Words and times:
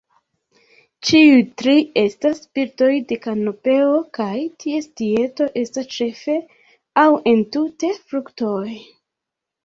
Ĉiuj 1.07 1.41
tri 1.61 1.73
estas 2.03 2.39
birdoj 2.57 2.87
de 3.11 3.17
kanopeo, 3.25 3.91
kaj 4.19 4.37
ties 4.63 4.87
dieto 5.01 5.47
estas 5.63 5.89
ĉefe 5.97 6.39
aŭ 7.03 7.05
entute 7.33 7.93
fruktoj. 8.09 8.63